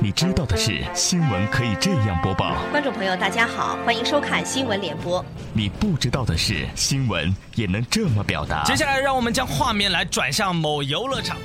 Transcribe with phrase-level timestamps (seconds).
[0.00, 2.54] 你知道的是，新闻可以这样播报。
[2.70, 5.24] 观众朋友，大家好，欢迎收看新闻联播。
[5.52, 8.62] 你不知道的是，新闻也能这么表达。
[8.64, 11.36] 接下来，让我们将画面来转向某游乐场。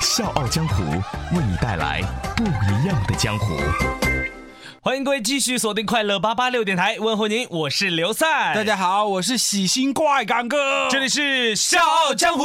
[0.00, 0.82] 笑傲江湖
[1.36, 2.00] 为你带来
[2.36, 3.56] 不一样的江湖。
[4.80, 8.54] 欢迎各位继续锁定快乐八八六电台，问候您，我是刘赛。
[8.54, 12.44] 大家好，我是喜新怪感哥，这里是笑傲江湖。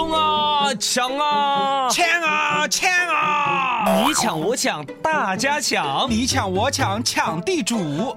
[0.00, 0.72] 冲啊！
[0.80, 1.88] 抢啊！
[1.90, 2.66] 抢啊！
[2.68, 3.84] 抢啊！
[4.06, 7.76] 你抢我抢，大家抢；你抢我抢，抢地主；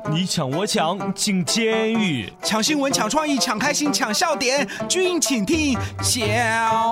[0.09, 2.31] 你抢我抢，进监狱。
[2.41, 4.65] 抢新闻，抢创意，抢开心，抢笑点。
[4.87, 6.21] 君请听，笑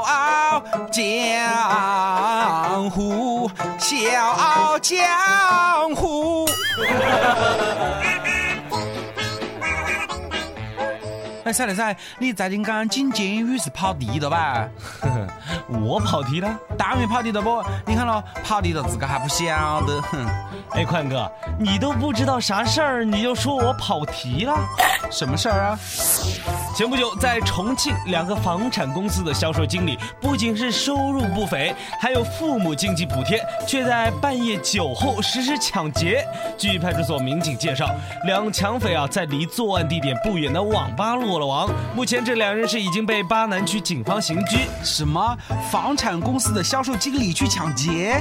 [0.06, 6.46] 傲江湖， 笑傲江湖。
[11.52, 14.66] 哎，赛德赛，你在你讲进监狱是跑题的吧？
[15.68, 16.50] 我跑题了？
[16.78, 17.62] 当然跑题的不？
[17.86, 20.02] 你看了，跑题的自个还不晓得。
[20.04, 20.26] 哼！
[20.72, 21.30] 哎，宽哥，
[21.60, 24.56] 你都不知道啥事儿，你就说我跑题了？
[25.12, 25.80] 什么事儿啊？
[26.82, 36.26] 前不久，在重庆，两个房产公司的销售经理不仅是收入不菲，还有父母经济补贴，却在半夜酒后实施抢劫。
[36.58, 37.88] 据派出所民警介绍，
[38.26, 41.70] 两抢匪啊，在离作案地点不远的网吧落了网。
[41.96, 44.62] 目前，这两人是已经被巴南区警方刑拘。
[44.84, 45.38] 什么？
[45.70, 48.20] 房产公司的销售经理去抢劫？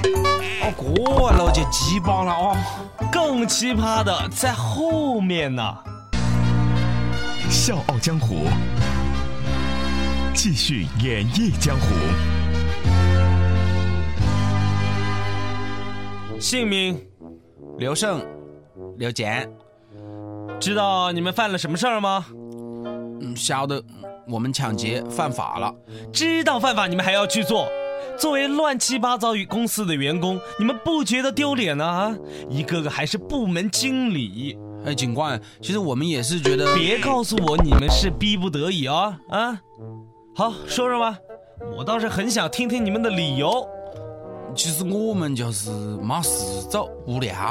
[0.61, 2.55] 哦，过了就鸡巴了哦！
[3.11, 5.75] 更奇葩的在后面呢。
[7.51, 8.45] 笑傲江湖，
[10.33, 11.87] 继续演绎江湖。
[16.39, 16.97] 姓名：
[17.77, 18.25] 刘胜、
[18.99, 19.51] 刘简。
[20.61, 22.25] 知道你们犯了什么事儿吗？
[23.21, 23.83] 嗯，晓得。
[24.29, 25.75] 我们抢劫犯法了。
[26.13, 27.69] 知道犯法，你们还要去做？
[28.17, 31.85] 作为乱七八糟与公司的员工，你们不觉得丢脸呢？
[31.85, 32.17] 啊，
[32.49, 34.57] 一个个还是部门经理。
[34.85, 36.75] 哎，警官，其实我们也是觉得。
[36.75, 39.61] 别告诉我你们是逼不得已啊啊！
[40.35, 41.19] 好，说说吧，
[41.77, 43.67] 我倒是很想听听你们的理由。
[44.55, 47.51] 其实我们就是没事做，无聊。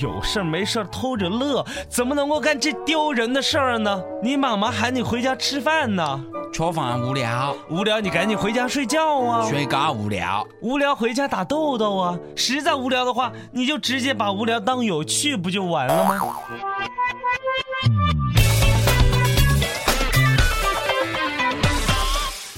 [0.00, 4.02] 有事没事偷着乐，怎么能够干这丢人的事儿呢？
[4.22, 6.20] 你妈妈喊你回家吃饭呢，
[6.52, 16.20] 吃饭无聊，无聊你赶紧回家睡觉啊，睡觉无聊，无聊回家打豆豆啊，实在无聊的话，你就直接把无聊当有趣，不就完了吗？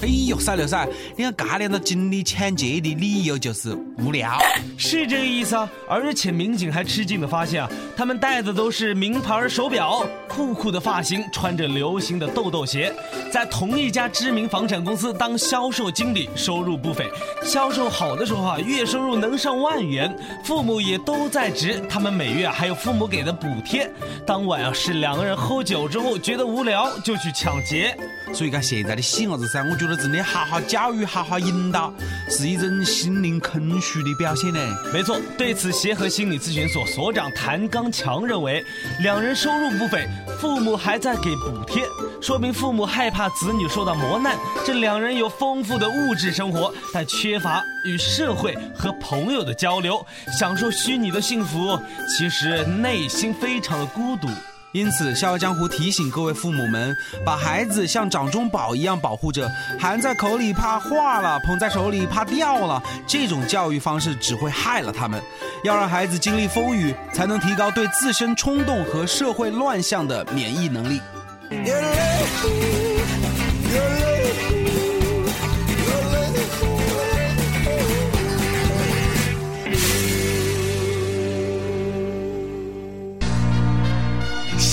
[0.01, 4.35] 哎呦，赛六赛，你看大量的经理抢劫的理由就是无聊，
[4.75, 5.69] 是这个意思啊。
[5.87, 12.93] 而且民警还吃惊的发现啊，他们戴的都是名牌手表，酷酷的发型，穿着流行的豆豆鞋，
[13.29, 17.05] 在同一家知名房产公司当销售经理，收入不菲。
[17.43, 23.91] 销售好的时候啊，月收入能上万元，父母也都在职，他们每月还有父母给的补贴。
[24.25, 27.97] 当晚啊，是两个人喝酒之后觉得无聊，就去抢劫。
[28.33, 31.93] 所以看现在的细伢子噻，我觉得真的好好教育、好好引导，
[32.29, 34.59] 是一种心灵空虚的表现呢。
[34.93, 38.63] 没错，对此协和心理咨询所所长谭刚强认为，
[39.01, 40.07] 两人收入不菲，
[40.41, 41.87] 父母还在给补贴，
[42.19, 44.35] 说明父母害怕子女受到磨难。
[44.65, 50.03] 这两人有丰富的物质生活，但缺乏与社会和朋友的交流，
[50.39, 51.79] 享受虚拟的幸福，
[52.09, 54.27] 其实内心非常的孤独。
[54.73, 62.81] 因此，《笑傲江湖》提醒各位父母们，把孩子像掌中宝一样保护着，含在口里怕化了，捧在手里怕掉了。
[63.05, 65.21] 这种教育方式只会害了他们。
[65.65, 71.01] 要让孩子经历风雨，才能提高对自身冲动和社会乱象的免疫能力。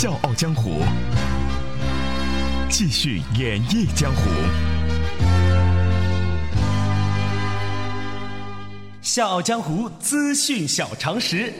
[0.00, 0.74] 笑傲江湖，
[2.70, 4.30] 继续演绎江湖。
[9.02, 11.52] 笑傲江湖资讯小常识。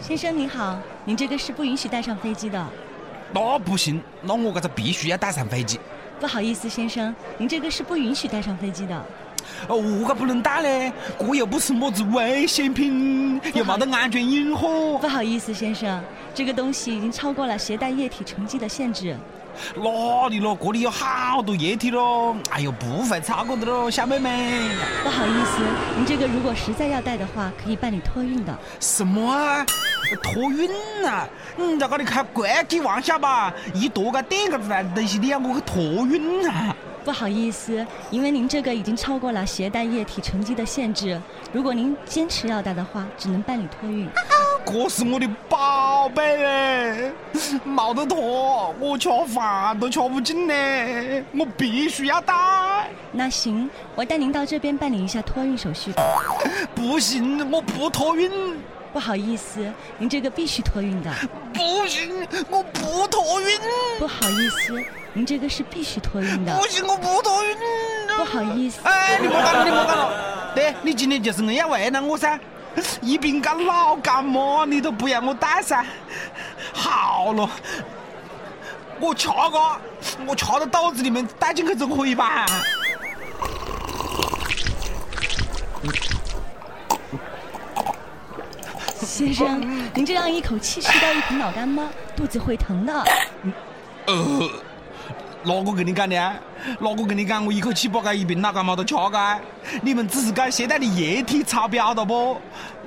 [0.00, 2.66] 先生您好，您这个是不允许带上飞机的。
[3.34, 5.78] 那不行，那我这个必须要带上飞机。
[6.18, 9.04] 不好意思，先生，您这个是不允许带上飞机的。
[9.68, 14.70] 哦，我个不能带嘞，这又不是么子危险品，又没得安全隐患。
[15.00, 16.02] 不好意思，先生，
[16.34, 19.16] 这个东西已经超过了携带液体沉积的限制。
[19.76, 20.56] 哪里咯？
[20.62, 22.34] 这里有好多液体咯！
[22.50, 24.66] 哎呦，不会超过的咯，小妹妹。
[25.04, 25.62] 不好意思，
[25.94, 28.58] 您这个如果实在要带的话，可以办理托运的。
[28.80, 29.66] 什么啊？
[30.22, 30.70] 托运
[31.06, 31.28] 啊？
[31.54, 33.52] 你在这里开国际玩笑吧？
[33.74, 36.74] 一多个点个子来的东西，你要我去托运啊？
[37.04, 41.20] 不好意思，因为您这个已经超过了携带液体沉积的限制，
[41.52, 44.08] 如果您坚持要带的话，只能办理托运。
[44.64, 47.12] 这是我的宝贝哎，
[47.64, 50.54] 没得拖，我吃饭都吃不进呢，
[51.32, 52.32] 我必须要带。
[53.10, 55.92] 那行，我带您到这边办理一下托运手续。
[56.74, 58.30] 不行，我不托运。
[58.92, 61.10] 不好意思，您这个必须托运的。
[61.54, 63.58] 不行，我不托运。
[63.98, 64.84] 不好意思，
[65.14, 66.54] 您这个是必须托运的。
[66.56, 67.56] 不行，我不托运。
[68.16, 68.80] 不好意思。
[68.84, 70.52] 哎，你莫干了，你莫干了。
[70.54, 72.38] 对，你今天就是硬要为难我噻。
[73.00, 75.84] 一瓶干老干妈，你都不要我带噻。
[76.72, 77.48] 好了，
[79.00, 79.80] 我吃个，
[80.26, 82.44] 我吃到肚子里面带进去总可以吧？
[89.26, 93.04] 先生，您这样一口气吃掉一瓶老干妈， 肚子会疼的。
[94.06, 94.50] 呃，
[95.44, 96.16] 哪个跟你讲的？
[96.80, 99.40] 哪个跟你讲我一口气把这一瓶老干妈都吃干？
[99.82, 102.36] 你们只是讲携带的液体超标了不？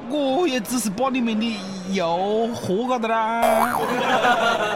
[0.10, 1.58] 我也只是把里面的
[1.90, 3.74] 油喝个的啦。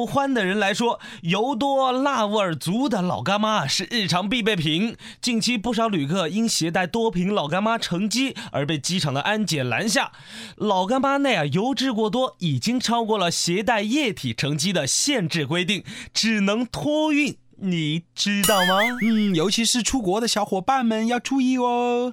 [0.00, 4.96] 不欢的人来说，油多辣味足的老干妈是日常必备品。
[5.20, 10.12] 近期不少旅客因携带多瓶老干妈乘机而被机场的安检拦下。
[10.56, 17.36] 老干妈内啊油脂过多，已经超过了携带液体乘机的限制规定，只能托运。
[17.58, 18.78] 你知道吗？
[19.02, 22.10] 嗯，尤其是出国的小伙伴们要注意哦。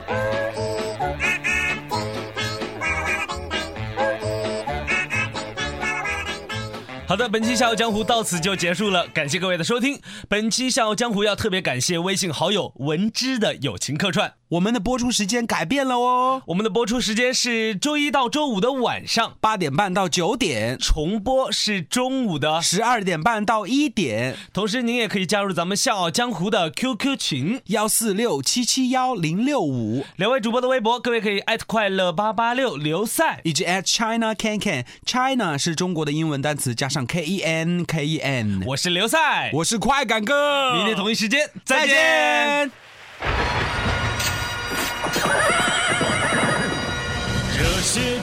[7.08, 9.98] 好的，本期《笑傲江湖》到此就结束了，感谢各位的收听。
[10.28, 14.34] 本期《笑傲江湖》要特别感谢微信好友文之的友情客串。
[14.50, 19.34] 我们的播出时间改变了哦，我们的播出时间是周一到周五的晚上。
[19.42, 24.38] 八点半到九点，重播是中午的十二点半到一点。
[24.54, 27.62] 同时，您也可以加入咱们《笑傲江湖》的 QQ 群。
[27.66, 34.86] 幺四六七七幺零六五，两位主播的微博，各位可以艾特快乐八八六刘赛，以及 at China Can Can。
[35.06, 38.64] China 是中国的英文单词，加上 K E N K E N。
[38.68, 42.87] 我是刘赛，我是快感哥，明天同一时间再见。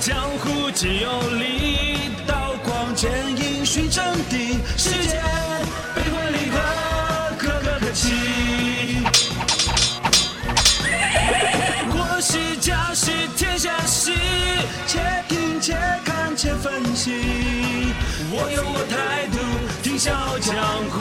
[0.04, 4.58] 江湖既有力，刀光剑影寻真谛。
[4.76, 5.18] 世间
[5.94, 6.58] 悲欢离合，
[7.38, 8.12] 个个可期。
[11.90, 14.12] 国事家事天下事，
[14.86, 15.74] 且听且
[16.04, 17.10] 看且分析。
[18.30, 19.38] 我有我态度，
[19.82, 20.54] 听笑江
[20.92, 21.00] 湖。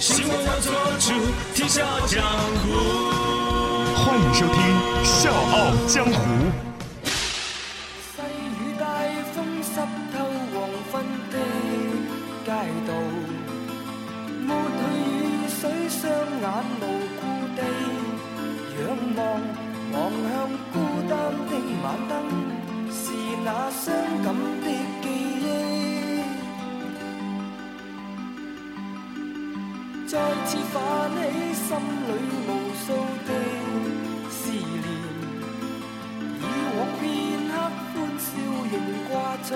[0.00, 1.12] 新闻要做主，
[1.54, 2.24] 听笑江
[2.62, 3.12] 湖。
[3.96, 4.54] 欢迎收听
[5.04, 6.12] 《笑傲江湖》。
[7.04, 8.82] 细雨大
[9.34, 9.70] 风湿
[10.12, 10.14] 透
[10.50, 10.56] 黄
[10.90, 10.92] 昏
[11.30, 11.34] 的
[12.44, 12.48] 街
[12.86, 12.90] 道，
[14.46, 14.80] 抹去
[15.12, 15.12] 雨
[15.60, 16.00] 水，双
[16.40, 16.44] 眼
[16.80, 16.82] 无
[17.20, 17.22] 故
[17.54, 17.58] 地
[18.80, 18.82] 仰
[19.16, 19.20] 望，
[19.92, 19.94] 望
[20.24, 20.32] 向
[20.72, 20.74] 孤
[21.08, 21.12] 单
[21.48, 21.52] 的
[21.84, 22.12] 晚灯，
[22.90, 23.02] 是
[23.44, 23.84] 那伤
[24.24, 24.26] 感
[24.62, 24.66] 的
[25.02, 25.04] 记
[25.44, 25.46] 忆。
[30.06, 30.12] 再
[30.46, 30.74] 次泛
[31.12, 31.18] 起
[31.54, 31.66] 心
[32.06, 32.08] 里
[32.46, 32.50] 无
[32.86, 32.86] 数
[33.26, 33.30] 的
[39.46, 39.52] 在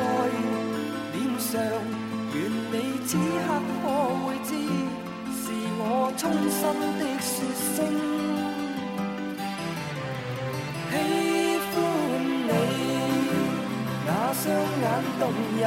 [1.15, 1.49] 脸上，
[2.35, 2.37] 愿
[2.71, 2.75] 你
[3.07, 3.49] 此刻
[3.81, 3.85] 可
[4.21, 4.51] 会知，
[5.33, 5.43] 是
[5.79, 5.83] 我
[6.15, 6.61] 衷心
[6.99, 7.27] 的说
[7.65, 7.77] 声
[10.91, 10.93] 喜
[11.73, 11.77] 欢
[12.49, 12.53] 你，
[14.05, 14.45] 那双
[14.83, 14.87] 眼
[15.19, 15.23] 动
[15.57, 15.65] 人，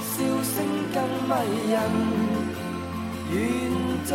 [0.00, 0.14] 笑
[0.44, 0.54] 声
[0.94, 1.30] 更迷
[1.72, 1.74] 人。
[3.32, 3.34] 愿
[4.04, 4.14] 再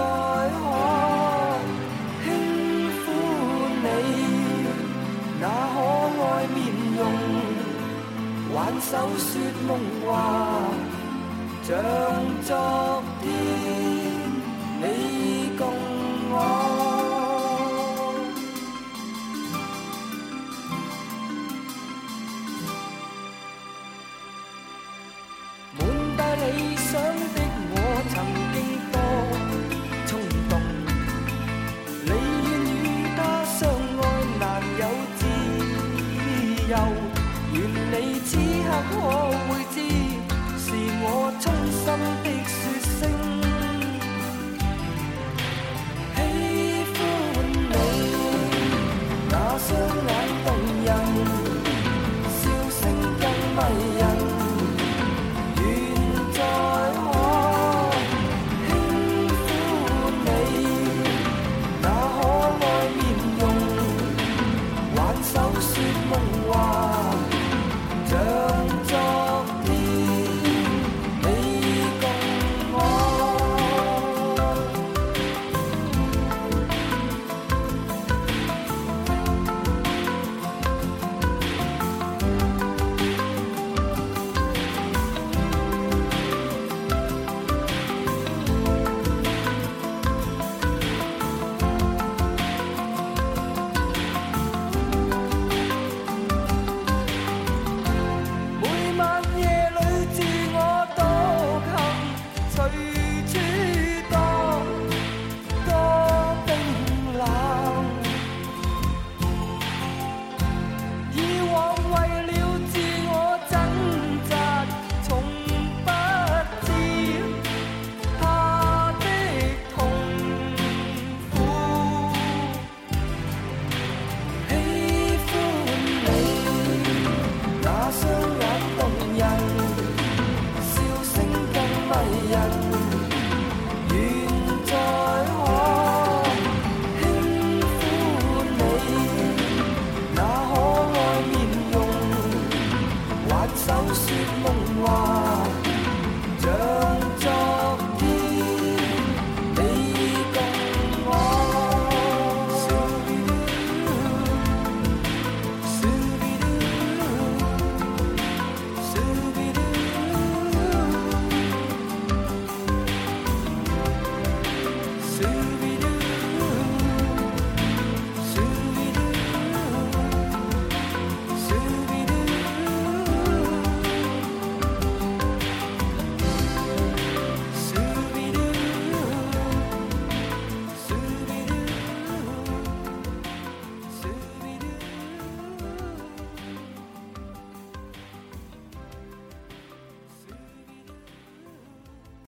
[8.91, 10.10] 手说梦话，
[11.63, 11.69] 像
[12.43, 13.25] 昨天
[14.81, 14.83] 你
[15.57, 15.63] 共
[16.29, 16.36] 我。
[25.79, 25.79] 满
[26.17, 26.91] 带理想
[27.33, 27.50] 的。